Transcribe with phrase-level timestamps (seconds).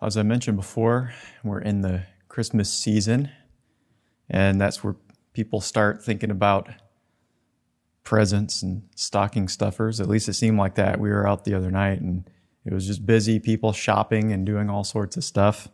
[0.00, 1.12] As I mentioned before,
[1.42, 3.30] we're in the Christmas season,
[4.30, 4.94] and that's where
[5.32, 6.68] people start thinking about
[8.04, 10.00] presents and stocking stuffers.
[10.00, 11.00] At least it seemed like that.
[11.00, 12.28] We were out the other night and
[12.64, 15.68] it was just busy, people shopping and doing all sorts of stuff.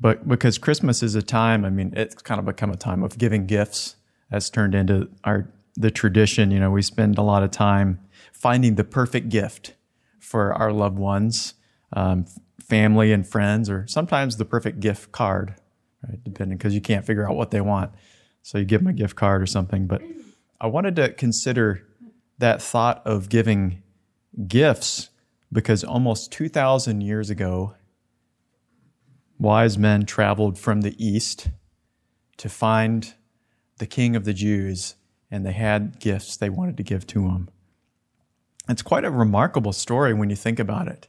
[0.00, 3.18] But because Christmas is a time, I mean, it's kind of become a time of
[3.18, 3.96] giving gifts.
[4.30, 6.50] That's turned into our the tradition.
[6.50, 8.00] You know, we spend a lot of time
[8.32, 9.74] finding the perfect gift
[10.22, 11.54] for our loved ones,
[11.92, 12.24] um,
[12.60, 15.54] family and friends, or sometimes the perfect gift card,
[16.08, 16.22] right?
[16.24, 17.92] Depending, because you can't figure out what they want.
[18.42, 19.86] So you give them a gift card or something.
[19.86, 20.00] But
[20.60, 21.86] I wanted to consider
[22.38, 23.82] that thought of giving
[24.46, 25.10] gifts
[25.52, 27.74] because almost 2,000 years ago,
[29.38, 31.48] wise men traveled from the east
[32.38, 33.14] to find
[33.78, 34.94] the king of the Jews,
[35.30, 37.48] and they had gifts they wanted to give to him.
[38.68, 41.08] It's quite a remarkable story when you think about it,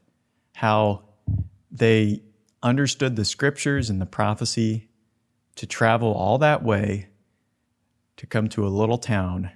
[0.54, 1.04] how
[1.72, 2.24] they
[2.62, 4.90] understood the scriptures and the prophecy
[5.56, 7.08] to travel all that way
[8.18, 9.52] to come to a little town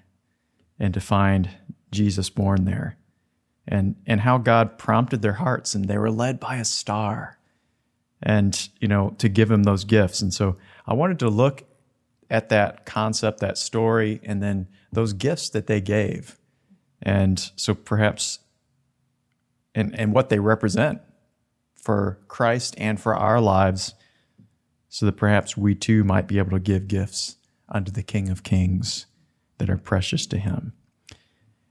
[0.80, 1.50] and to find
[1.92, 2.98] Jesus born there.
[3.68, 7.38] And, and how God prompted their hearts and they were led by a star
[8.22, 10.22] and, you know, to give him those gifts.
[10.22, 10.56] And so
[10.86, 11.64] I wanted to look
[12.30, 16.37] at that concept, that story, and then those gifts that they gave
[17.02, 18.40] and so perhaps,
[19.76, 21.02] and, and what they represent
[21.76, 23.94] for Christ and for our lives,
[24.90, 27.38] so that perhaps we too might be able to give gifts
[27.70, 29.06] unto the King of Kings
[29.58, 30.74] that are precious to Him.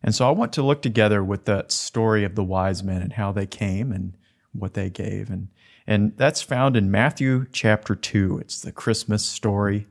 [0.02, 3.14] And so I want to look together with that story of the wise men and
[3.14, 4.16] how they came and
[4.52, 5.30] what they gave.
[5.30, 5.48] And,
[5.86, 8.38] and that's found in Matthew chapter 2.
[8.38, 9.86] It's the Christmas story.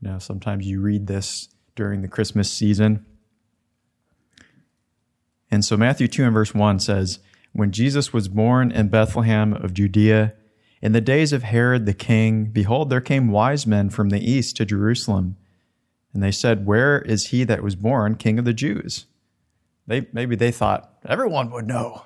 [0.00, 3.06] You know, sometimes you read this during the Christmas season.
[5.50, 7.20] And so Matthew 2 and verse 1 says,
[7.52, 10.34] When Jesus was born in Bethlehem of Judea,
[10.80, 14.56] in the days of Herod the king, behold, there came wise men from the east
[14.56, 15.36] to Jerusalem.
[16.12, 19.06] And they said, Where is he that was born king of the Jews?
[19.86, 22.04] They, maybe they thought everyone would know.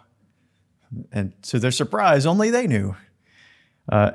[1.10, 2.96] And to their surprise, only they knew.
[3.90, 4.12] Uh,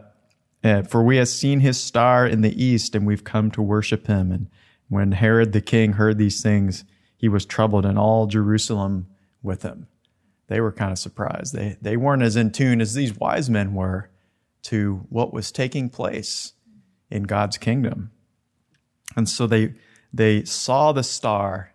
[0.63, 4.07] uh for we have seen his star in the east, and we've come to worship
[4.07, 4.31] him.
[4.31, 4.47] And
[4.87, 6.85] when Herod the king heard these things,
[7.17, 9.07] he was troubled, and all Jerusalem
[9.47, 9.87] with him.
[10.47, 11.53] They were kind of surprised.
[11.53, 14.11] They, they weren't as in tune as these wise men were
[14.63, 16.53] to what was taking place
[17.09, 18.11] in God's kingdom.
[19.15, 19.73] And so they,
[20.13, 21.73] they saw the star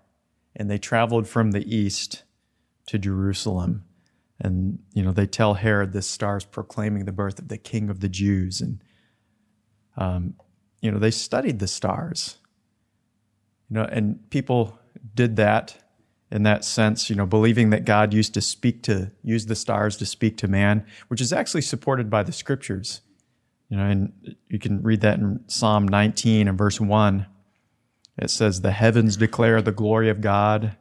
[0.54, 2.22] and they traveled from the east
[2.86, 3.84] to Jerusalem.
[4.38, 7.90] And, you know, they tell Herod this star is proclaiming the birth of the king
[7.90, 8.60] of the Jews.
[8.60, 8.82] And,
[9.96, 10.34] um,
[10.80, 12.38] you know, they studied the stars.
[13.70, 14.78] You know, and people
[15.14, 15.81] did that
[16.32, 19.98] in that sense, you know, believing that God used to speak to, use the stars
[19.98, 23.02] to speak to man, which is actually supported by the scriptures.
[23.68, 27.26] You know, and you can read that in Psalm 19 and verse 1.
[28.16, 30.76] It says, The heavens declare the glory of God,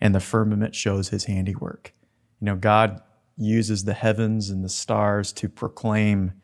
[0.00, 1.92] and the firmament shows his handiwork.
[2.40, 3.02] You know, God
[3.36, 6.34] uses the heavens and the stars to proclaim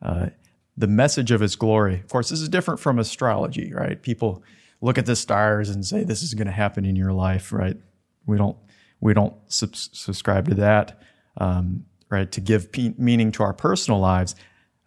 [0.00, 0.28] uh,
[0.76, 1.96] the message of his glory.
[1.96, 4.00] Of course, this is different from astrology, right?
[4.00, 4.44] People
[4.80, 7.76] look at the stars and say this is going to happen in your life, right?
[8.26, 8.56] We don't
[9.00, 11.00] we don't sub- subscribe to that,
[11.36, 12.30] um, right?
[12.32, 14.34] To give meaning to our personal lives,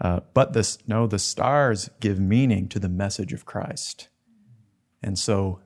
[0.01, 4.09] uh, but this no, the stars give meaning to the message of Christ,
[5.01, 5.59] and so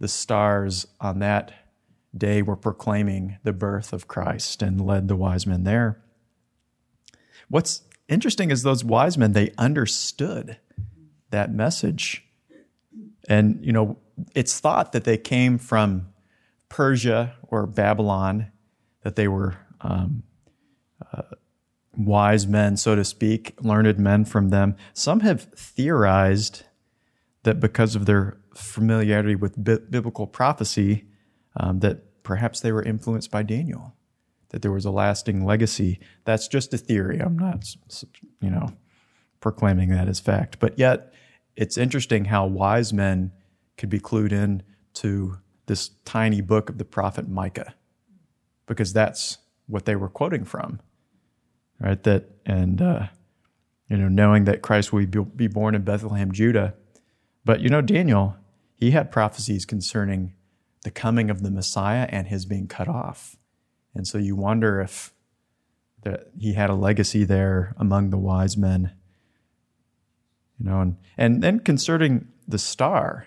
[0.00, 1.52] the stars on that
[2.16, 6.00] day were proclaiming the birth of Christ and led the wise men there.
[7.48, 10.58] What's interesting is those wise men they understood
[11.30, 12.27] that message
[13.28, 13.98] and, you know,
[14.34, 16.08] it's thought that they came from
[16.68, 18.50] Persia or Babylon,
[19.02, 20.22] that they were um,
[21.12, 21.22] uh,
[21.96, 24.76] wise men, so to speak, learned men from them.
[24.92, 26.64] Some have theorized
[27.44, 31.04] that because of their familiarity with bi- biblical prophecy,
[31.56, 33.94] um, that perhaps they were influenced by Daniel,
[34.50, 36.00] that there was a lasting legacy.
[36.24, 37.20] That's just a theory.
[37.20, 37.64] I'm not,
[38.40, 38.72] you know,
[39.40, 40.58] proclaiming that as fact.
[40.58, 41.12] But yet,
[41.58, 43.32] it's interesting how wise men
[43.76, 44.62] could be clued in
[44.94, 47.74] to this tiny book of the prophet Micah,
[48.66, 50.80] because that's what they were quoting from,
[51.80, 52.00] right?
[52.04, 53.06] That and uh,
[53.90, 56.74] you know, knowing that Christ will be born in Bethlehem, Judah,
[57.44, 58.36] but you know, Daniel,
[58.76, 60.34] he had prophecies concerning
[60.84, 63.36] the coming of the Messiah and his being cut off,
[63.96, 65.12] and so you wonder if
[66.04, 68.92] that he had a legacy there among the wise men
[70.58, 73.26] you know, and, and then concerning the star,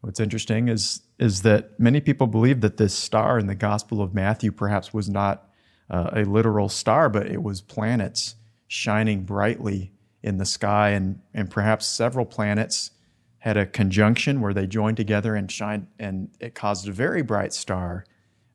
[0.00, 4.14] what's interesting is, is that many people believe that this star in the Gospel of
[4.14, 5.48] Matthew perhaps was not
[5.90, 8.34] uh, a literal star, but it was planets
[8.68, 9.92] shining brightly
[10.22, 12.90] in the sky, and, and perhaps several planets
[13.38, 17.52] had a conjunction where they joined together and shined, and it caused a very bright
[17.52, 18.04] star.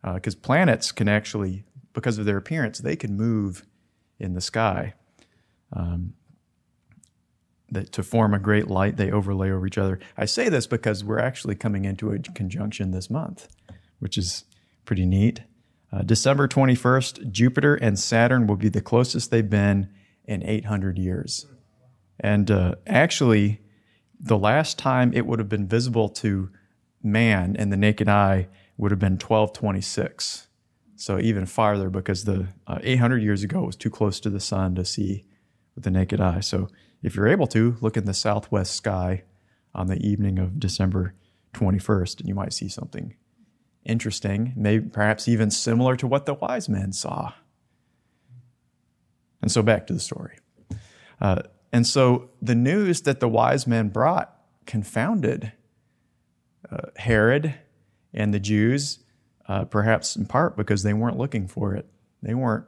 [0.03, 1.63] Because uh, planets can actually,
[1.93, 3.65] because of their appearance, they can move
[4.19, 4.93] in the sky.
[5.71, 6.13] Um,
[7.71, 9.99] that to form a great light, they overlay over each other.
[10.17, 13.47] I say this because we're actually coming into a conjunction this month,
[13.99, 14.43] which is
[14.85, 15.41] pretty neat.
[15.91, 19.89] Uh, December 21st, Jupiter and Saturn will be the closest they've been
[20.25, 21.45] in 800 years.
[22.19, 23.61] And uh, actually,
[24.19, 26.49] the last time it would have been visible to
[27.03, 28.47] man and the naked eye
[28.77, 30.47] would have been 1226.
[30.95, 34.75] So even farther because the uh, 800 years ago was too close to the sun
[34.75, 35.25] to see
[35.73, 36.41] with the naked eye.
[36.41, 36.69] So
[37.01, 39.23] if you're able to, look in the southwest sky
[39.73, 41.13] on the evening of December
[41.53, 43.15] 21st, and you might see something
[43.85, 47.33] interesting, maybe perhaps even similar to what the wise men saw.
[49.41, 50.37] And so back to the story.
[51.19, 55.53] Uh, and so the news that the wise men brought confounded
[56.71, 57.55] uh, Herod
[58.13, 58.99] and the Jews,
[59.47, 61.87] uh, perhaps in part because they weren't looking for it.
[62.21, 62.65] They weren't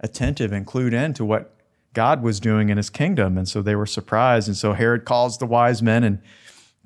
[0.00, 1.53] attentive and clued in to what
[1.94, 3.38] God was doing in his kingdom.
[3.38, 4.48] And so they were surprised.
[4.48, 6.20] And so Herod calls the wise men and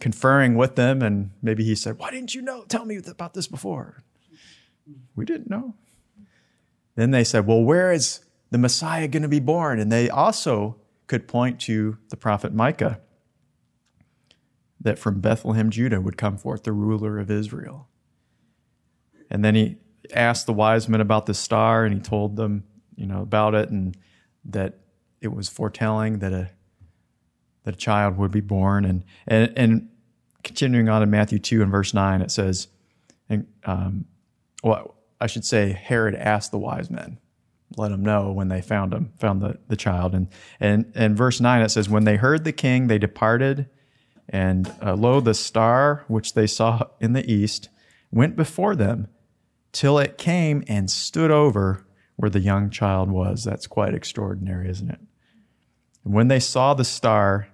[0.01, 1.03] conferring with them.
[1.03, 2.65] And maybe he said, Why didn't you know?
[2.69, 4.05] Tell me about this before.
[5.17, 5.75] We didn't know.
[6.95, 8.21] Then they said, Well, where is
[8.51, 9.81] the Messiah going to be born?
[9.81, 10.77] And they also
[11.07, 13.01] could point to the prophet Micah
[14.81, 17.89] that from Bethlehem, Judah would come forth the ruler of Israel.
[19.31, 19.79] And then he
[20.15, 22.65] asked the wise men about the star and he told them,
[22.97, 23.97] you know, about it and
[24.45, 24.79] that
[25.21, 26.51] it was foretelling that a
[27.65, 28.85] that a child would be born.
[28.85, 29.89] And and, and
[30.45, 32.69] continuing on in Matthew two and verse nine, it says,
[33.29, 34.07] and um,
[34.63, 37.19] well, I should say Herod asked the wise men,
[37.77, 40.15] let them know when they found him, found the, the child.
[40.15, 40.29] And
[40.61, 43.69] and and verse nine it says, when they heard the king, they departed,
[44.29, 47.69] and uh, lo, the star which they saw in the east
[48.11, 49.09] went before them,
[49.73, 51.85] till it came and stood over
[52.17, 53.45] where the young child was.
[53.45, 55.01] That's quite extraordinary, isn't it?
[56.09, 57.49] And when they saw the star,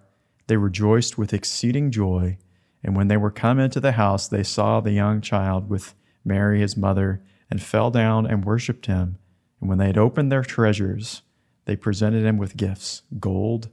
[0.46, 2.38] they rejoiced with exceeding joy.
[2.84, 6.60] And when they were come into the house, they saw the young child with Mary
[6.60, 7.20] his mother,
[7.50, 9.18] and fell down and worshipped him.
[9.60, 11.22] And when they had opened their treasures,
[11.64, 13.70] they presented him with gifts gold,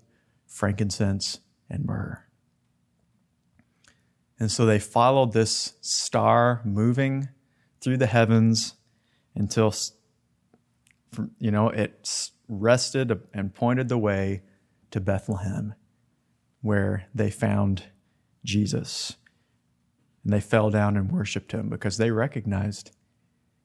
[0.47, 2.23] frankincense, and myrrh.
[4.39, 7.29] And so they followed this star moving
[7.81, 8.73] through the heavens
[9.35, 9.75] until
[11.37, 14.41] you know it rested and pointed the way
[14.91, 15.73] to Bethlehem,
[16.61, 17.85] where they found
[18.43, 19.15] Jesus.
[20.23, 22.91] And they fell down and worshiped him because they recognized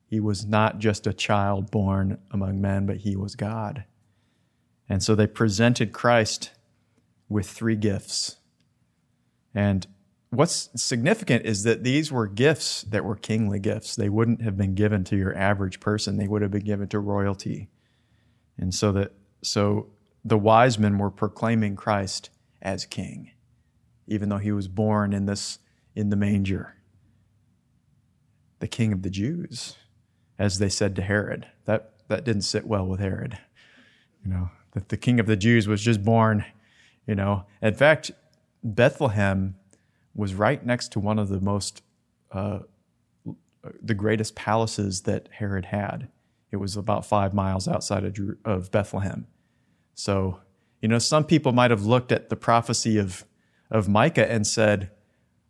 [0.07, 3.85] he was not just a child born among men, but he was God.
[4.89, 6.53] And so they presented Christ
[7.29, 8.37] with three gifts.
[9.53, 9.87] And
[10.31, 13.97] what's significant is that these were gifts that were kingly gifts.
[13.97, 17.01] They wouldn't have been given to your average person, they would have been given to
[17.01, 17.69] royalty.
[18.59, 19.13] And so that
[19.43, 19.89] so
[20.27, 22.31] the wise men were proclaiming Christ
[22.61, 23.31] as king,
[24.09, 25.61] even though he was born in this
[25.95, 26.75] in the manger.
[28.59, 29.77] The king of the Jews,
[30.37, 31.47] as they said to Herod.
[31.65, 33.39] That that didn't sit well with Herod.
[34.25, 36.45] You know, that the king of the Jews was just born,
[37.07, 37.45] you know.
[37.63, 38.11] In fact,
[38.65, 39.55] Bethlehem
[40.13, 41.83] was right next to one of the most
[42.33, 42.61] uh,
[43.81, 46.09] the greatest palaces that Herod had.
[46.51, 49.29] It was about five miles outside of, of Bethlehem.
[49.97, 50.41] So,
[50.81, 53.25] you know, some people might have looked at the prophecy of,
[53.71, 54.91] of Micah and said,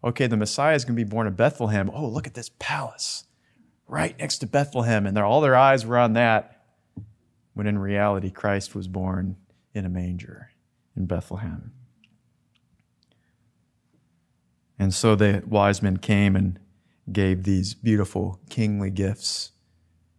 [0.03, 1.91] okay, the Messiah is going to be born in Bethlehem.
[1.93, 3.25] Oh, look at this palace
[3.89, 5.05] right next to Bethlehem.
[5.05, 6.63] And all their eyes were on that.
[7.55, 9.37] When in reality, Christ was born
[9.75, 10.51] in a manger
[10.97, 11.73] in Bethlehem.
[14.79, 16.61] And so the wise men came and
[17.11, 19.53] gave these beautiful kingly gifts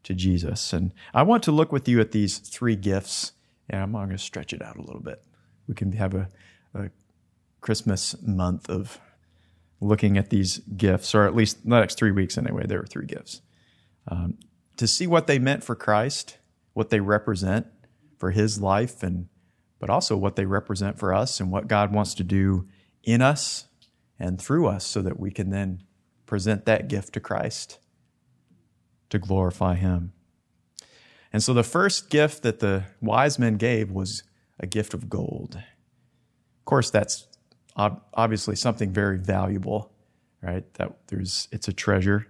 [0.03, 0.73] to Jesus.
[0.73, 3.33] And I want to look with you at these three gifts
[3.69, 5.23] yeah, I'm going to stretch it out a little bit.
[5.67, 6.29] We can have a,
[6.73, 6.89] a
[7.61, 8.99] Christmas month of
[9.81, 12.65] looking at these gifts, or at least the next three weeks anyway.
[12.65, 13.41] There were three gifts.
[14.07, 14.37] Um,
[14.77, 16.37] to see what they meant for Christ,
[16.73, 17.67] what they represent
[18.17, 19.27] for his life, and
[19.79, 22.67] but also what they represent for us and what God wants to do
[23.03, 23.67] in us
[24.19, 25.83] and through us so that we can then
[26.25, 27.77] present that gift to Christ
[29.09, 30.13] to glorify him.
[31.33, 34.23] And so the first gift that the wise men gave was
[34.59, 35.55] a gift of gold.
[35.55, 37.27] Of course, that's
[37.77, 39.91] ob- obviously something very valuable,
[40.41, 40.71] right?
[40.75, 42.27] That there's it's a treasure.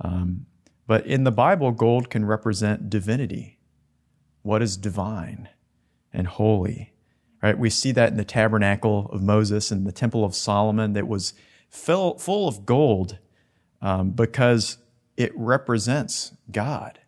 [0.00, 0.46] Um,
[0.86, 3.58] but in the Bible, gold can represent divinity.
[4.42, 5.48] what is divine
[6.12, 6.92] and holy.
[7.42, 7.58] Right?
[7.58, 11.34] We see that in the tabernacle of Moses and the temple of Solomon that was
[11.68, 13.18] fill, full of gold
[13.82, 14.78] um, because
[15.16, 17.00] it represents God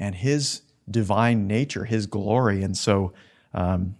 [0.00, 2.64] and His divine nature, His glory.
[2.64, 3.12] And so
[3.54, 3.94] um,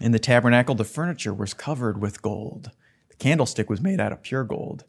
[0.00, 2.70] in the tabernacle, the furniture was covered with gold.
[3.08, 4.84] The candlestick was made out of pure gold.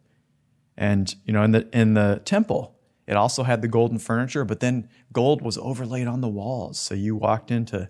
[0.75, 2.75] And, you know, in the, in the temple,
[3.07, 6.79] it also had the golden furniture, but then gold was overlaid on the walls.
[6.79, 7.89] So you walked into,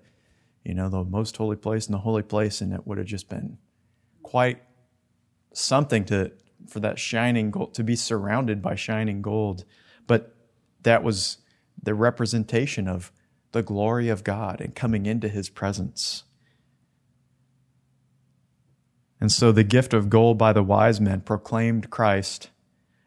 [0.63, 3.29] you know, the most holy place and the holy place, and it would have just
[3.29, 3.57] been
[4.23, 4.61] quite
[5.53, 6.31] something to
[6.67, 9.65] for that shining gold to be surrounded by shining gold.
[10.07, 10.35] But
[10.83, 11.37] that was
[11.81, 13.11] the representation of
[13.51, 16.23] the glory of God and coming into his presence.
[19.19, 22.49] And so the gift of gold by the wise men proclaimed Christ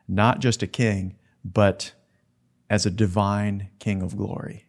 [0.06, 1.92] not just a king, but
[2.70, 4.66] as a divine King of glory.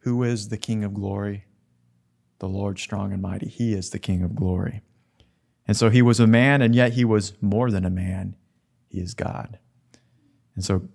[0.00, 1.44] Who is the King of glory?
[2.38, 3.48] The Lord strong and mighty.
[3.48, 4.82] He is the King of glory.
[5.66, 8.36] And so he was a man, and yet he was more than a man.
[8.88, 9.58] He is God.
[10.54, 10.88] And so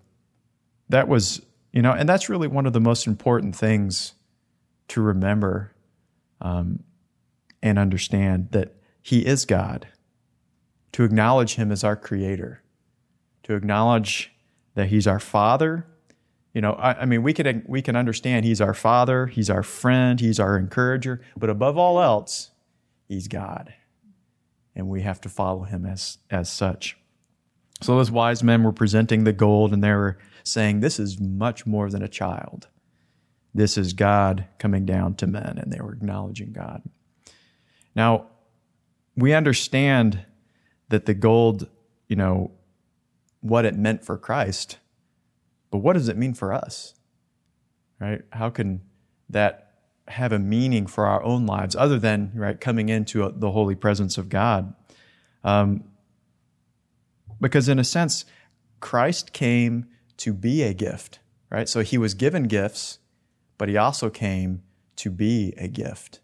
[0.90, 1.42] that was,
[1.72, 4.14] you know, and that's really one of the most important things
[4.90, 5.74] to remember
[6.42, 6.84] um,
[7.64, 9.88] and understand that he is God,
[10.92, 12.62] to acknowledge him as our creator,
[13.44, 14.34] to acknowledge
[14.76, 15.86] that he's our father.
[16.54, 19.64] You know, I, I, mean, we can we can understand he's our father, he's our
[19.64, 22.52] friend, he's our encourager, but above all else,
[23.08, 23.74] he's God,
[24.76, 26.98] and we have to follow him as as such.
[27.82, 31.66] So those wise men were presenting the gold, and they were saying, "This is much
[31.66, 32.68] more than a child.
[33.54, 36.84] This is God coming down to men," and they were acknowledging God.
[37.96, 38.28] Now,
[39.16, 40.26] we understand
[40.90, 41.68] that the gold,
[42.08, 42.52] you know,
[43.42, 44.78] what it meant for Christ
[45.72, 46.94] but what does it mean for us?
[48.00, 48.22] Right?
[48.32, 48.82] How can
[49.30, 49.72] that
[50.10, 53.76] have a meaning for our own lives other than right coming into a, the holy
[53.76, 54.76] presence of God?
[55.44, 55.86] Um,
[57.40, 58.26] because in a sense,
[58.82, 59.88] Christ came
[60.22, 61.68] to be a gift, right?
[61.68, 63.00] So he was given gifts,
[63.58, 64.62] but he also came
[64.98, 66.20] to be a gift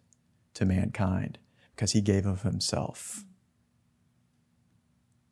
[0.53, 1.39] to mankind
[1.75, 3.23] because he gave of himself.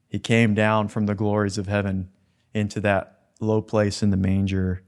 [0.08, 2.10] He came down from the glories of heaven
[2.56, 4.82] into that low place in the manger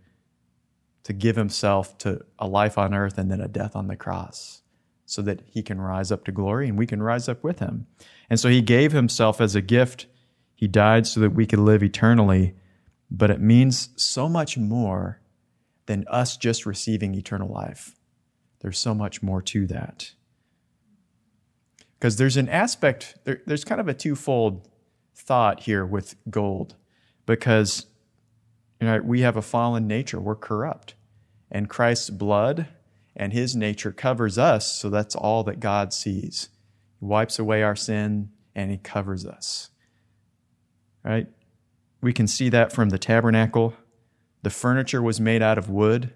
[1.03, 4.63] to give himself to a life on earth and then a death on the cross
[5.05, 7.85] so that he can rise up to glory and we can rise up with him.
[8.27, 10.07] And so he gave himself as a gift.
[10.55, 12.55] He died so that we could live eternally.
[13.09, 15.21] But it means so much more
[15.85, 17.95] than us just receiving eternal life.
[18.59, 20.11] There's so much more to that.
[21.97, 24.67] Because there's an aspect, there, there's kind of a twofold
[25.15, 26.75] thought here with gold.
[27.25, 27.87] Because
[28.79, 30.95] you know, we have a fallen nature, we're corrupt.
[31.49, 32.67] And Christ's blood
[33.15, 36.49] and his nature covers us, so that's all that God sees.
[36.99, 39.69] He wipes away our sin and he covers us.
[41.03, 41.27] Right?
[42.01, 43.73] We can see that from the tabernacle.
[44.43, 46.13] The furniture was made out of wood.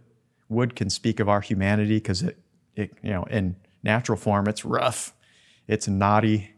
[0.48, 2.38] Wood can speak of our humanity because it,
[2.76, 5.14] it, you know, in natural form, it's rough,
[5.68, 6.52] it's knotty,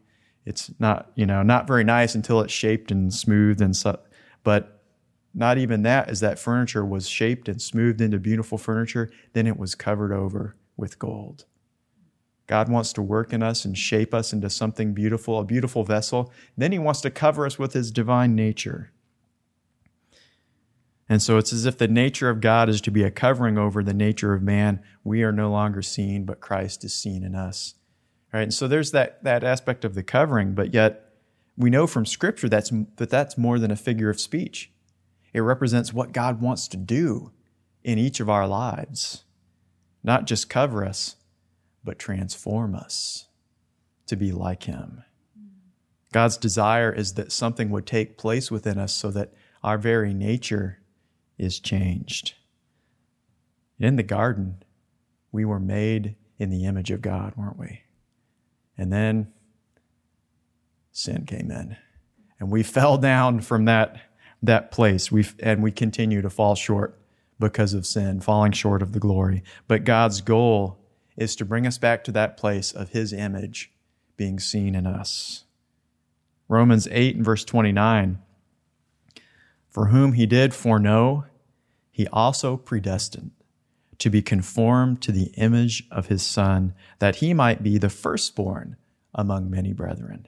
[0.46, 4.00] it's not, you know, not very nice until it's shaped and smooth and so.
[4.44, 4.82] But
[5.34, 9.58] not even that, as that furniture was shaped and smoothed into beautiful furniture, then it
[9.58, 11.46] was covered over with gold.
[12.46, 16.32] God wants to work in us and shape us into something beautiful, a beautiful vessel.
[16.58, 18.92] Then He wants to cover us with His divine nature.
[21.10, 23.84] And so it's as if the nature of God is to be a covering over
[23.84, 24.82] the nature of man.
[25.04, 27.76] We are no longer seen, but Christ is seen in us.
[28.34, 28.44] Right?
[28.44, 31.14] And so there's that, that aspect of the covering, but yet
[31.56, 34.72] we know from Scripture that's, that that's more than a figure of speech.
[35.34, 37.32] It represents what God wants to do
[37.84, 39.24] in each of our lives.
[40.04, 41.18] Not just cover us,
[41.84, 43.28] but transform us
[44.08, 45.04] to be like Him.
[46.12, 49.34] God's desire is that something would take place within us so that
[49.64, 50.80] our very nature
[51.38, 52.36] is changed.
[53.80, 54.64] In the garden,
[55.32, 57.82] we were made in the image of God, weren't we?
[58.78, 59.32] And then
[60.92, 61.78] sin came in.
[62.40, 64.00] And we fell down from that
[64.42, 65.12] that place.
[65.12, 67.00] We and we continue to fall short
[67.40, 69.44] because of sin, falling short of the glory.
[69.68, 70.80] But God's goal
[71.18, 73.72] is to bring us back to that place of His image
[74.18, 75.46] being seen in us.
[76.48, 78.20] Romans 8 and verse 29
[79.74, 81.26] For whom He did foreknow,
[81.92, 83.32] He also predestined
[83.98, 88.78] to be conformed to the image of His Son, that He might be the firstborn
[89.14, 90.28] among many brethren.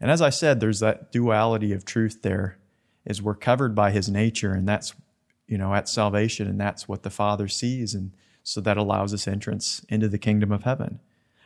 [0.00, 2.58] And as I said, there's that duality of truth there
[3.04, 4.94] is we're covered by his nature and that's
[5.46, 8.12] you know at salvation and that's what the father sees and
[8.44, 11.00] So that allows us entrance into the kingdom of heaven.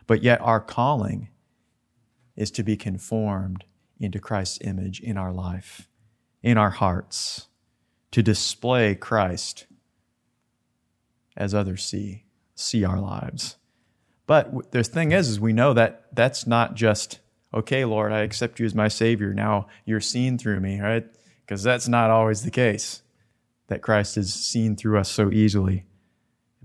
[0.07, 1.29] But yet, our calling
[2.37, 3.65] is to be conformed
[4.01, 5.89] into Christ's image in our life,
[6.47, 7.49] in our hearts,
[8.13, 9.67] to display Christ
[11.37, 12.23] as others see,
[12.55, 13.57] see our lives.
[14.29, 17.19] But the thing is, is we know that that's not just,
[17.53, 19.35] okay, Lord, I accept you as my Savior.
[19.35, 21.05] Now you're seen through me, right?
[21.41, 23.03] Because that's not always the case,
[23.67, 25.85] that Christ is seen through us so easily.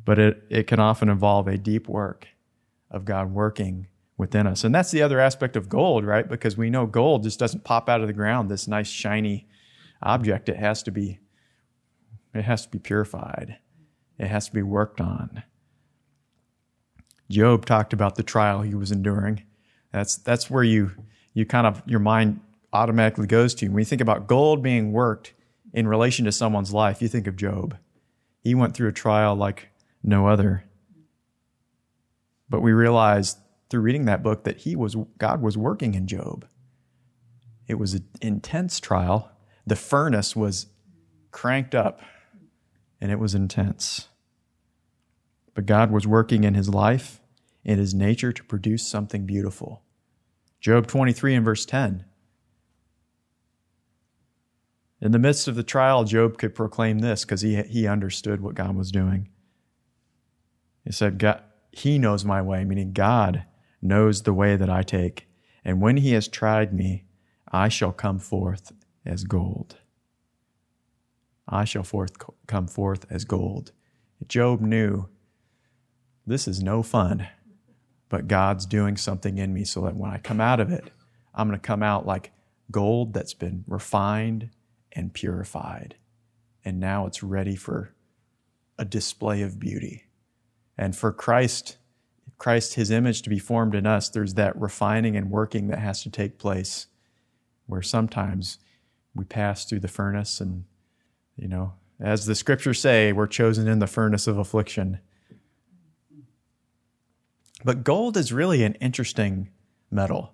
[0.05, 2.27] But it, it can often involve a deep work
[2.91, 4.63] of God working within us.
[4.63, 6.29] And that's the other aspect of gold, right?
[6.29, 9.47] Because we know gold just doesn't pop out of the ground, this nice shiny
[10.01, 10.49] object.
[10.49, 11.19] It has to be
[12.33, 13.57] it has to be purified.
[14.17, 15.43] It has to be worked on.
[17.29, 19.43] Job talked about the trial he was enduring.
[19.91, 20.91] That's that's where you
[21.33, 22.41] you kind of your mind
[22.73, 23.67] automatically goes to.
[23.69, 25.33] When you think about gold being worked
[25.73, 27.77] in relation to someone's life, you think of Job.
[28.39, 29.69] He went through a trial like
[30.03, 30.63] no other.
[32.49, 33.37] But we realized
[33.69, 36.45] through reading that book that he was God was working in Job.
[37.67, 39.31] It was an intense trial.
[39.65, 40.67] The furnace was
[41.31, 42.01] cranked up
[42.99, 44.07] and it was intense.
[45.53, 47.19] But God was working in his life,
[47.63, 49.83] in his nature, to produce something beautiful.
[50.59, 52.05] Job 23 and verse 10.
[55.01, 58.53] In the midst of the trial, Job could proclaim this because he, he understood what
[58.55, 59.29] God was doing.
[60.85, 61.41] He said, God,
[61.71, 63.45] He knows my way, meaning God
[63.81, 65.27] knows the way that I take.
[65.65, 67.05] And when He has tried me,
[67.51, 68.71] I shall come forth
[69.05, 69.77] as gold.
[71.47, 72.13] I shall forth
[72.47, 73.71] come forth as gold.
[74.27, 75.07] Job knew
[76.25, 77.27] this is no fun,
[78.09, 80.91] but God's doing something in me so that when I come out of it,
[81.33, 82.31] I'm going to come out like
[82.69, 84.49] gold that's been refined
[84.91, 85.95] and purified.
[86.63, 87.93] And now it's ready for
[88.77, 90.05] a display of beauty.
[90.77, 91.77] And for Christ,
[92.37, 96.03] Christ, his image to be formed in us, there's that refining and working that has
[96.03, 96.87] to take place
[97.65, 98.59] where sometimes
[99.13, 100.63] we pass through the furnace and
[101.35, 104.99] you know, as the scriptures say, we're chosen in the furnace of affliction.
[107.63, 109.49] But gold is really an interesting
[109.89, 110.33] metal.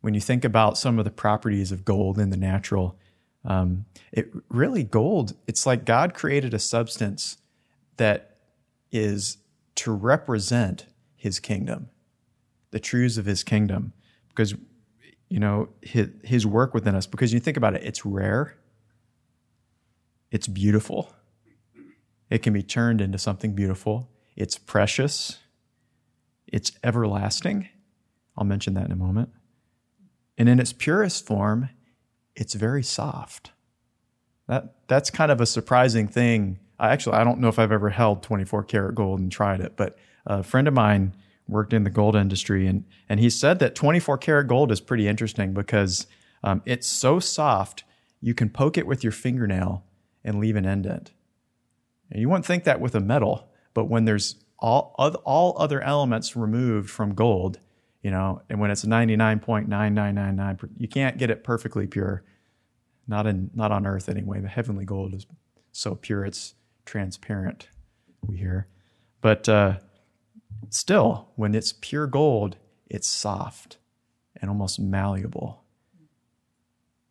[0.00, 2.98] When you think about some of the properties of gold in the natural,
[3.44, 5.34] um, it really gold.
[5.46, 7.38] It's like God created a substance
[7.96, 8.36] that
[8.90, 9.38] is
[9.76, 11.88] to represent His kingdom,
[12.70, 13.92] the truths of His kingdom,
[14.28, 14.54] because
[15.32, 17.06] you know His, his work within us.
[17.06, 18.58] Because you think about it, it's rare,
[20.30, 21.10] it's beautiful.
[22.28, 24.10] It can be turned into something beautiful.
[24.36, 25.38] It's precious.
[26.46, 27.68] It's everlasting.
[28.36, 29.30] I'll mention that in a moment.
[30.36, 31.70] And in its purest form,
[32.34, 33.52] it's very soft.
[34.48, 36.58] That that's kind of a surprising thing.
[36.78, 39.76] I actually I don't know if I've ever held 24 karat gold and tried it,
[39.76, 41.14] but a friend of mine
[41.48, 45.08] worked in the gold industry and and he said that 24 karat gold is pretty
[45.08, 46.06] interesting because
[46.44, 47.84] um, it's so soft
[48.20, 49.84] you can poke it with your fingernail
[50.24, 51.12] and leave an indent.
[52.10, 56.36] And you wouldn't think that with a metal, but when there's all, all other elements
[56.36, 57.58] removed from gold,
[58.02, 62.24] you know, and when it's 99.9999, you can't get it perfectly pure.
[63.08, 64.40] Not in not on earth anyway.
[64.40, 65.26] The heavenly gold is
[65.72, 67.68] so pure it's transparent.
[68.24, 68.68] We hear,
[69.20, 69.78] but uh,
[70.74, 72.56] still, when it's pure gold,
[72.88, 73.78] it's soft
[74.40, 75.62] and almost malleable.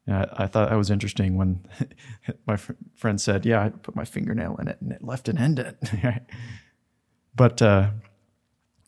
[0.08, 1.65] I, I, thought that was interesting when
[2.47, 5.38] my fr- friend said, "Yeah, I put my fingernail in it and it left an
[5.38, 5.78] indent."
[7.36, 7.91] but uh,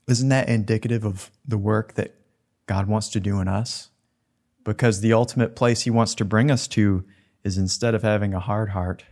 [0.07, 2.15] isn't that indicative of the work that
[2.65, 3.89] God wants to do in us?
[4.63, 7.05] Because the ultimate place He wants to bring us to
[7.43, 9.03] is instead of having a hard heart,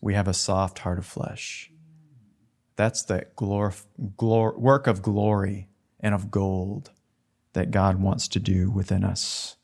[0.00, 1.70] we have a soft heart of flesh.
[2.78, 6.92] That's the glor- work of glory and of gold
[7.52, 9.56] that God wants to do within us.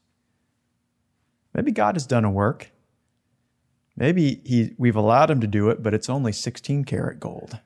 [1.54, 2.72] Maybe God has done a work.
[3.96, 7.60] Maybe he, we've allowed him to do it, but it's only 16 karat gold.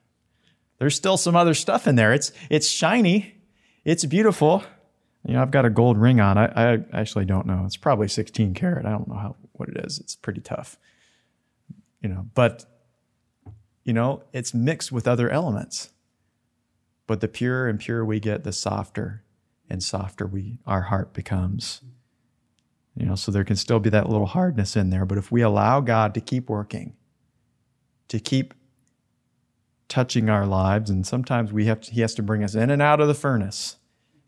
[0.79, 2.13] There's still some other stuff in there.
[2.13, 3.41] It's, it's shiny.
[3.87, 4.63] It's beautiful.
[5.25, 6.37] You know, I've got a gold ring on.
[6.37, 7.63] I, I actually don't know.
[7.65, 8.85] It's probably 16 karat.
[8.85, 9.99] I don't know how, what it is.
[9.99, 10.77] It's pretty tough.
[12.03, 12.67] You know, but,
[13.89, 15.95] you know, it's mixed with other elements.
[17.07, 19.25] But the purer and purer we get, the softer
[19.71, 21.81] and softer we, our heart becomes.
[22.95, 25.07] You know, so there can still be that little hardness in there.
[25.07, 26.97] But if we allow God to keep working,
[28.09, 28.53] to keep
[29.89, 32.83] touching our lives, and sometimes we have to, He has to bring us in and
[32.83, 33.79] out of the furnace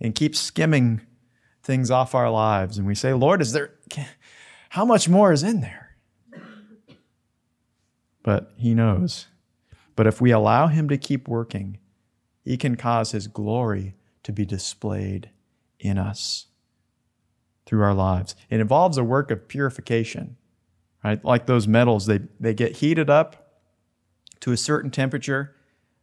[0.00, 1.02] and keep skimming
[1.62, 2.78] things off our lives.
[2.78, 3.74] And we say, Lord, is there,
[4.70, 5.96] how much more is in there?
[8.22, 9.26] But He knows.
[10.00, 11.76] But if we allow Him to keep working,
[12.42, 15.28] He can cause His glory to be displayed
[15.78, 16.46] in us
[17.66, 18.34] through our lives.
[18.48, 20.38] It involves a work of purification,
[21.04, 21.22] right?
[21.22, 23.60] Like those metals, they, they get heated up
[24.40, 25.54] to a certain temperature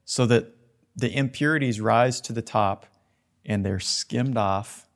[0.05, 0.53] so that
[0.95, 2.85] the impurities rise to the top
[3.47, 4.87] and they're skimmed off.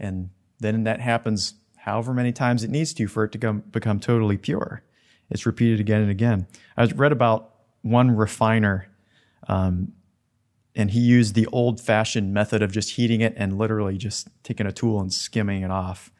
[0.00, 4.00] And then that happens however many times it needs to for it to come, become
[4.00, 4.82] totally pure.
[5.30, 6.48] It's repeated again and again.
[6.76, 7.53] I read about
[7.84, 8.88] one refiner,
[9.46, 9.92] um,
[10.74, 14.66] and he used the old fashioned method of just heating it and literally just taking
[14.66, 16.10] a tool and skimming it off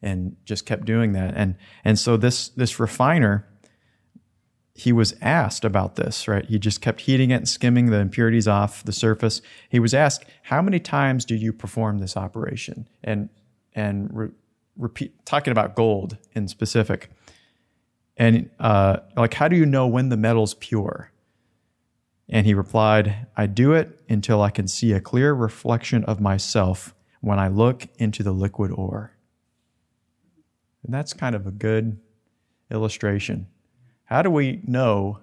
[0.00, 1.34] and just kept doing that.
[1.36, 3.46] And, and so this, this refiner,
[4.74, 6.46] he was asked about this, right?
[6.46, 9.42] He just kept heating it and skimming the impurities off the surface.
[9.68, 12.88] He was asked, how many times do you perform this operation?
[13.04, 13.28] And,
[13.74, 14.30] and re-
[14.76, 17.10] repeat, talking about gold in specific.
[18.22, 21.10] And uh, like, how do you know when the metal's pure?
[22.28, 26.94] And he replied, I do it until I can see a clear reflection of myself
[27.20, 29.16] when I look into the liquid ore.
[30.84, 31.98] And that's kind of a good
[32.70, 33.48] illustration.
[34.04, 35.18] How do we know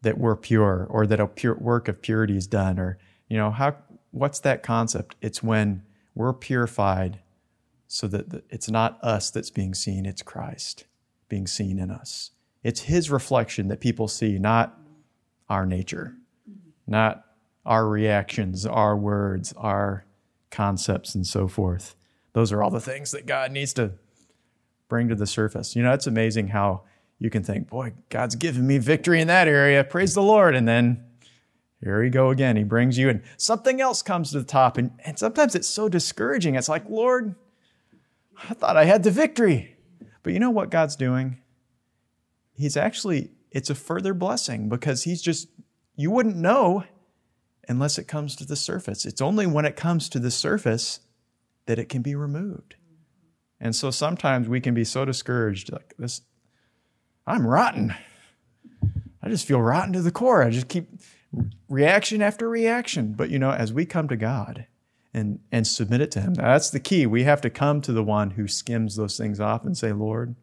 [0.00, 2.78] that we're pure or that a pure work of purity is done?
[2.78, 2.96] Or,
[3.28, 3.76] you know, how,
[4.12, 5.14] what's that concept?
[5.20, 5.82] It's when
[6.14, 7.18] we're purified
[7.86, 10.86] so that it's not us that's being seen, it's Christ
[11.28, 12.30] being seen in us.
[12.62, 14.78] It's His reflection that people see, not
[15.48, 16.14] our nature,
[16.86, 17.24] not
[17.64, 20.04] our reactions, our words, our
[20.50, 21.94] concepts, and so forth.
[22.32, 23.92] Those are all the things that God needs to
[24.88, 25.76] bring to the surface.
[25.76, 26.82] You know, it's amazing how
[27.18, 29.84] you can think, boy, God's given me victory in that area.
[29.84, 30.54] Praise the Lord.
[30.54, 31.04] And then
[31.82, 32.56] here we go again.
[32.56, 34.78] He brings you, and something else comes to the top.
[34.78, 36.54] And, and sometimes it's so discouraging.
[36.54, 37.34] It's like, Lord,
[38.48, 39.76] I thought I had the victory.
[40.22, 41.38] But you know what God's doing?
[42.52, 45.48] He's actually, it's a further blessing because He's just,
[45.96, 46.84] you wouldn't know
[47.68, 49.04] unless it comes to the surface.
[49.04, 51.00] It's only when it comes to the surface
[51.66, 52.76] that it can be removed.
[53.60, 56.22] And so sometimes we can be so discouraged, like this,
[57.26, 57.94] I'm rotten.
[59.22, 60.42] I just feel rotten to the core.
[60.42, 60.88] I just keep
[61.68, 63.12] reaction after reaction.
[63.12, 64.66] But you know, as we come to God
[65.18, 67.06] and, and submit it to Him, that's the key.
[67.06, 70.34] We have to come to the one who skims those things off and say, Lord,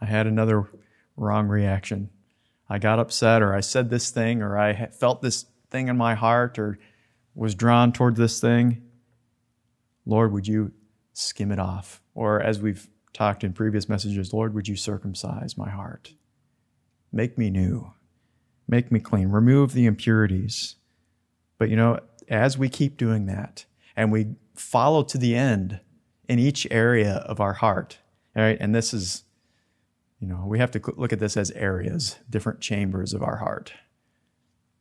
[0.00, 0.68] I had another
[1.16, 2.10] wrong reaction.
[2.68, 6.14] I got upset, or I said this thing, or I felt this thing in my
[6.14, 6.78] heart, or
[7.34, 8.82] was drawn toward this thing.
[10.06, 10.72] Lord, would you
[11.12, 12.00] skim it off.
[12.14, 16.14] Or as we've talked in previous messages, Lord, would you circumcise my heart?
[17.12, 17.92] Make me new.
[18.68, 19.28] Make me clean.
[19.28, 20.76] Remove the impurities.
[21.58, 23.64] But you know, as we keep doing that
[23.96, 25.80] and we follow to the end
[26.28, 27.98] in each area of our heart,
[28.36, 29.24] all right, and this is,
[30.20, 33.72] you know, we have to look at this as areas, different chambers of our heart.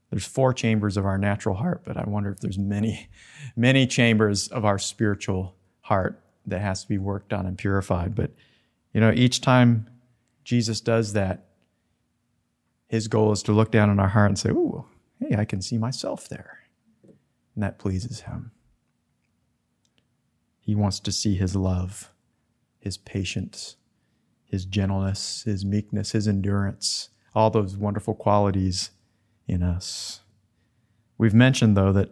[0.10, 3.08] There's four chambers of our natural heart, but I wonder if there's many,
[3.56, 8.13] many chambers of our spiritual heart that has to be worked on and purified.
[8.13, 8.32] But,
[8.93, 9.89] you know, each time
[10.43, 11.45] Jesus does that,
[12.88, 14.86] his goal is to look down in our heart and say, Ooh,
[15.19, 16.61] hey, I can see myself there.
[17.62, 18.50] And that pleases him.
[20.60, 22.12] He wants to see his love,
[22.80, 23.76] his patience,
[24.43, 28.89] his gentleness, his meekness, his endurance, all those wonderful qualities
[29.47, 30.21] in us.
[31.19, 32.10] We've mentioned, though, that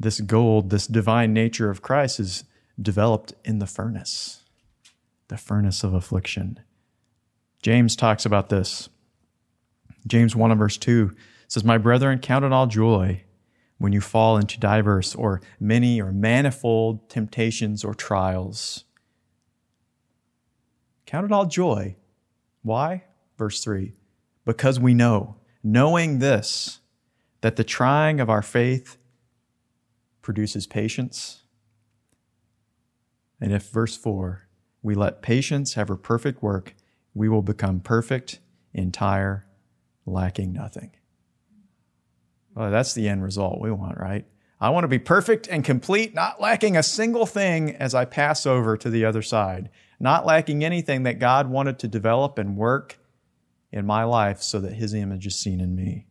[0.00, 2.42] this gold, this divine nature of Christ is
[2.82, 4.42] developed in the furnace,
[5.28, 6.58] the furnace of affliction.
[7.62, 8.88] James talks about this.
[10.08, 11.14] James 1 and verse 2
[11.46, 13.22] says, My brethren, count it all joy
[13.80, 18.84] when you fall into diverse or many or manifold temptations or trials.
[21.06, 21.96] Count it all joy.
[22.62, 23.02] Why?
[23.36, 23.94] Verse 3
[24.44, 26.78] Because we know, knowing this,
[27.40, 28.96] that the trying of our faith
[30.22, 31.40] produces patience
[33.40, 34.46] and if, verse 4,
[34.82, 36.74] we let patience have her perfect work,
[37.14, 38.38] we will become perfect,
[38.74, 39.46] entire,
[40.04, 40.92] lacking nothing.
[42.54, 44.26] Well, that's the end result we want, right?
[44.60, 48.44] I want to be perfect and complete, not lacking a single thing as I pass
[48.44, 52.98] over to the other side, not lacking anything that God wanted to develop and work
[53.72, 56.06] in my life so that His image is seen in me.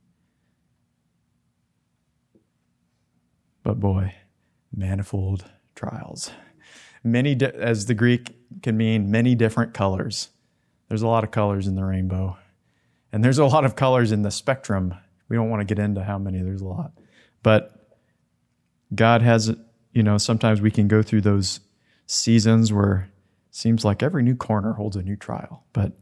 [3.61, 4.15] But boy,
[4.73, 6.31] manifold trials
[7.03, 10.29] many, di- as the Greek can mean, many different colors.
[10.87, 12.37] There's a lot of colors in the rainbow.
[13.11, 14.95] And there's a lot of colors in the spectrum.
[15.29, 16.91] We don't want to get into how many, there's a lot.
[17.43, 17.97] But
[18.93, 19.55] God has,
[19.93, 21.61] you know, sometimes we can go through those
[22.07, 23.09] seasons where
[23.49, 25.65] it seems like every new corner holds a new trial.
[25.73, 25.93] But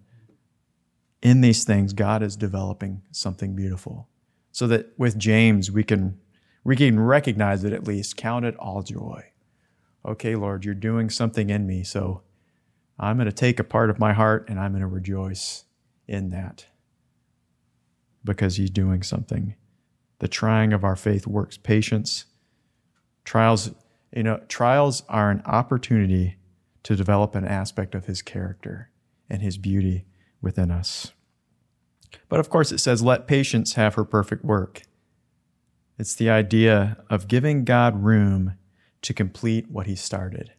[1.22, 4.08] in these things, God is developing something beautiful
[4.52, 6.20] so that with James we can
[6.64, 9.24] we can recognize it at least, count it all joy.
[10.06, 12.24] Okay, Lord, you're doing something in me, so
[13.00, 15.64] I'm going to take a part of my heart and I'm going to rejoice
[16.08, 16.66] in that
[18.28, 19.56] because he's doing something.
[20.20, 22.26] The trying of our faith works patience.
[23.24, 23.72] Trials,
[24.16, 26.38] you know, trials are an opportunity
[26.84, 28.92] to develop an aspect of his character
[29.30, 30.06] and his beauty
[30.42, 31.14] within us.
[32.30, 34.84] But of course, it says, let patience have her perfect work.
[35.98, 38.58] It's the idea of giving God room
[39.02, 40.54] to complete what He started.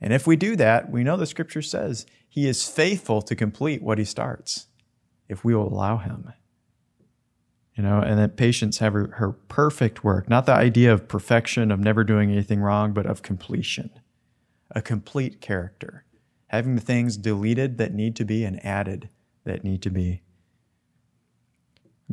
[0.00, 3.82] And if we do that, we know the scripture says He is faithful to complete
[3.82, 4.66] what He starts
[5.28, 6.32] if we will allow Him.
[7.78, 11.70] You know, and that patience have her, her perfect work, not the idea of perfection,
[11.70, 13.90] of never doing anything wrong, but of completion,
[14.72, 16.04] a complete character,
[16.48, 19.10] having the things deleted that need to be and added
[19.44, 20.22] that need to be.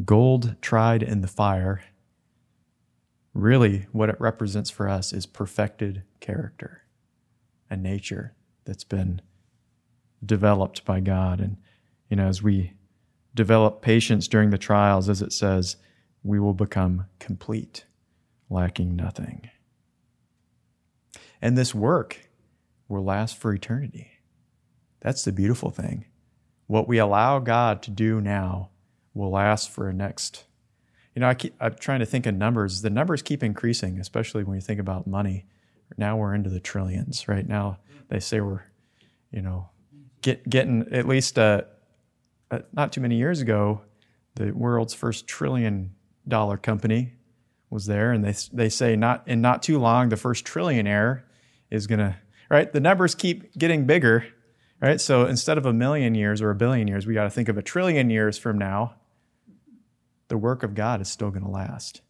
[0.05, 1.83] Gold tried in the fire.
[3.33, 6.83] Really what it represents for us is perfected character,
[7.71, 9.19] a nature that's been
[10.23, 11.39] developed by God.
[11.39, 11.57] And,
[12.07, 12.73] you know, as we
[13.35, 15.75] develop patience during the trials, as it says,
[16.23, 17.85] we will become complete,
[18.49, 19.49] lacking nothing.
[21.41, 22.27] And this work
[22.87, 24.09] will last for eternity.
[25.01, 26.05] That's the beautiful thing.
[26.65, 28.69] What we allow God to do now
[29.13, 30.45] will last for a next
[31.15, 32.81] you know, I keep, I'm trying to think of numbers.
[32.81, 35.45] The numbers keep increasing, especially when you think about money.
[35.97, 37.27] Now we're into the trillions.
[37.27, 37.77] Right now,
[38.09, 38.63] they say we're,
[39.31, 39.69] you know,
[40.21, 41.61] get, getting at least uh,
[42.51, 43.81] uh, not too many years ago,
[44.35, 45.91] the world's first trillion
[46.27, 47.13] dollar company
[47.69, 51.23] was there, and they they say not in not too long the first trillionaire
[51.69, 52.17] is gonna
[52.49, 52.71] right.
[52.71, 54.25] The numbers keep getting bigger,
[54.81, 54.99] right?
[55.01, 57.57] So instead of a million years or a billion years, we got to think of
[57.57, 58.95] a trillion years from now
[60.27, 62.01] the work of God is still going to last.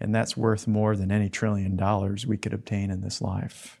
[0.00, 3.80] And that's worth more than any trillion dollars we could obtain in this life.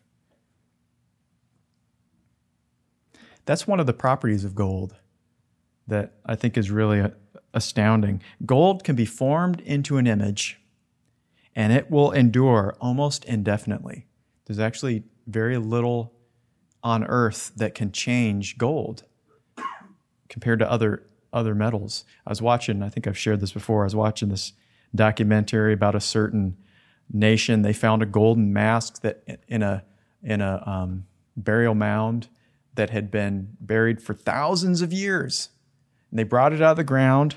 [3.46, 4.96] That's one of the properties of gold
[5.90, 7.10] that I think is really
[7.52, 8.22] astounding.
[8.46, 10.60] Gold can be formed into an image
[11.54, 14.06] and it will endure almost indefinitely.
[14.46, 16.12] There's actually very little
[16.82, 19.04] on earth that can change gold
[20.28, 22.04] compared to other other metals.
[22.26, 24.52] I was watching, I think I've shared this before, I was watching this
[24.92, 26.56] documentary about a certain
[27.12, 27.62] nation.
[27.62, 29.84] They found a golden mask that in a
[30.22, 32.28] in a um, burial mound
[32.74, 35.50] that had been buried for thousands of years.
[36.10, 37.36] And they brought it out of the ground.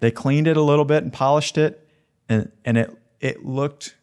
[0.00, 1.88] They cleaned it a little bit and polished it,
[2.28, 3.96] and, and it it looked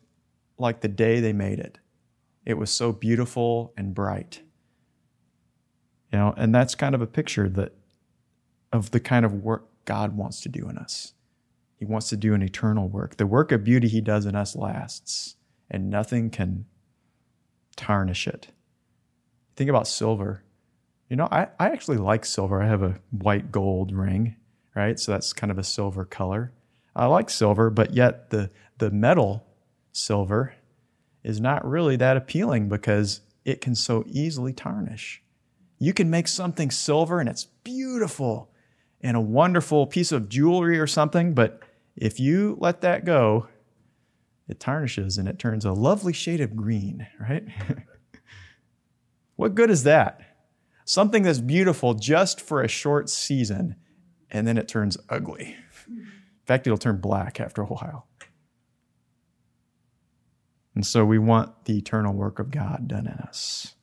[0.58, 1.78] like the day they made it.
[2.46, 4.42] It was so beautiful and bright.
[6.12, 7.74] You know, and that's kind of a picture that
[8.72, 11.14] of the kind of work God wants to do in us.
[11.76, 13.18] He wants to do an eternal work.
[13.18, 15.36] The work of beauty He does in us lasts,
[15.70, 16.66] and nothing can
[17.76, 18.48] tarnish it.
[19.56, 20.44] Think about silver.
[21.10, 22.62] You know, I, I actually like silver.
[22.62, 24.36] I have a white gold ring,
[24.76, 25.00] right?
[25.00, 26.54] So that's kind of a silver color.
[26.96, 29.46] I like silver, but yet the, the metal
[29.92, 30.54] silver
[31.24, 35.24] is not really that appealing because it can so easily tarnish.
[35.80, 38.52] You can make something silver and it's beautiful
[39.02, 41.62] and a wonderful piece of jewelry or something, but
[41.96, 43.48] if you let that go,
[44.48, 47.46] it tarnishes and it turns a lovely shade of green, right?
[49.36, 50.29] what good is that?
[50.90, 53.76] Something that's beautiful just for a short season,
[54.32, 55.56] and then it turns ugly.
[55.88, 56.08] In
[56.48, 58.08] fact, it'll turn black after a while.
[60.74, 63.76] And so we want the eternal work of God done in us.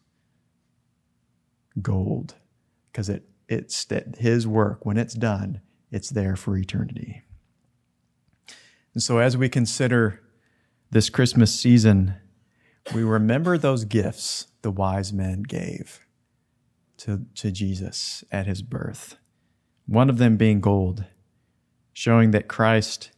[1.81, 2.35] Gold,
[2.91, 3.87] because it it's
[4.19, 5.61] his work, when it's done,
[5.93, 7.23] it's there for eternity.
[8.95, 10.23] And so as we consider
[10.91, 12.17] this Christmas season,
[12.93, 16.01] we remember those gifts the wise men gave
[16.99, 19.17] to, to Jesus at his birth.
[19.87, 21.05] One of them being gold,
[21.93, 23.11] showing that Christ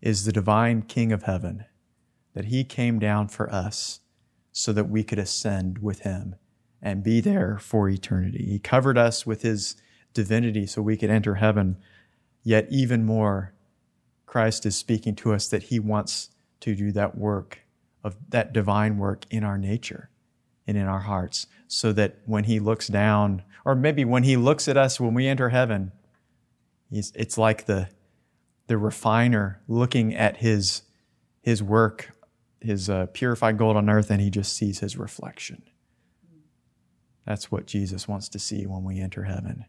[0.00, 1.64] is the divine King of heaven,
[2.34, 4.00] that he came down for us
[4.52, 6.36] so that we could ascend with him
[6.82, 8.44] and be there for eternity.
[8.46, 9.76] He covered us with his
[10.14, 11.76] divinity so we could enter heaven.
[12.42, 13.54] Yet, even more,
[14.24, 17.60] Christ is speaking to us that he wants to do that work
[18.02, 20.10] of that divine work in our nature
[20.66, 24.68] and in our hearts so that when he looks down, or maybe when he looks
[24.68, 25.92] at us when we enter heaven,
[26.90, 27.88] it's like the,
[28.68, 30.82] the refiner looking at his,
[31.42, 32.12] his work,
[32.60, 35.62] his uh, purified gold on earth, and he just sees his reflection.
[37.26, 39.66] That's what Jesus wants to see when we enter heaven.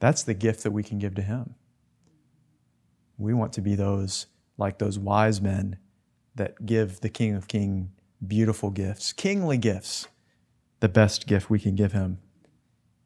[0.00, 1.54] That's the gift that we can give to Him.
[3.16, 4.26] We want to be those
[4.58, 5.78] like those wise men
[6.34, 7.88] that give the King of Kings
[8.28, 10.08] beautiful gifts, kingly gifts.
[10.80, 12.18] The best gift we can give him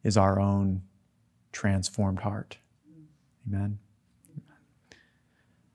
[0.03, 0.83] is our own
[1.53, 2.59] transformed heart.
[3.47, 3.79] Amen.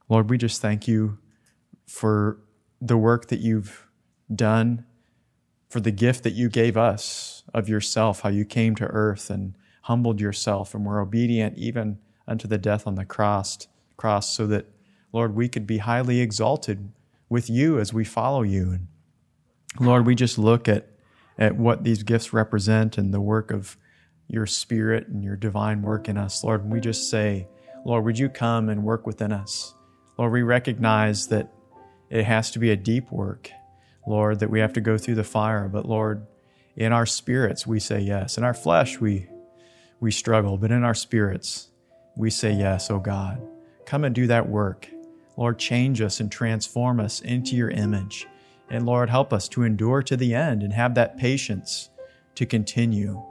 [0.10, 1.18] Lord, we just thank you
[1.88, 2.40] for
[2.82, 3.88] the work that you've
[4.34, 4.86] done,
[5.70, 9.56] for the gift that you gave us of yourself, how you came to earth and
[9.84, 14.66] humbled yourself and were obedient even unto the death on the cross, cross so that,
[15.12, 16.92] Lord, we could be highly exalted
[17.30, 18.72] with you as we follow you.
[18.72, 18.88] And
[19.80, 20.88] Lord, we just look at,
[21.38, 23.78] at what these gifts represent and the work of
[24.28, 26.70] your spirit and your divine work in us, Lord.
[26.70, 27.48] We just say,
[27.86, 29.74] Lord, would you come and work within us?
[30.18, 31.52] Lord, we recognize that
[32.10, 33.52] it has to be a deep work,
[34.08, 35.68] Lord, that we have to go through the fire.
[35.68, 36.26] But Lord,
[36.76, 38.38] in our spirits, we say yes.
[38.38, 39.28] In our flesh, we,
[40.00, 41.70] we struggle, but in our spirits,
[42.16, 43.46] we say yes, oh God.
[43.86, 44.90] Come and do that work.
[45.38, 48.26] Lord, change us and transform us into your image.
[48.70, 51.90] And Lord, help us to endure to the end and have that patience
[52.36, 53.24] to continue.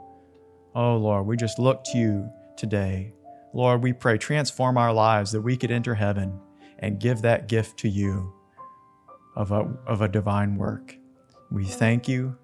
[0.73, 3.13] Oh Lord, we just look to you today.
[3.53, 6.39] Lord, we pray, transform our lives that we could enter heaven
[6.79, 8.33] and give that gift to you
[9.35, 10.95] of a, of a divine work.
[11.51, 12.37] We thank you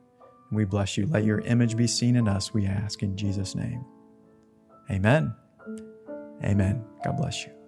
[0.49, 1.05] and we bless you.
[1.07, 3.83] Let your image be seen in us, we ask in Jesus' name.
[4.89, 5.33] Amen.
[6.43, 6.83] Amen.
[7.03, 7.60] God bless you.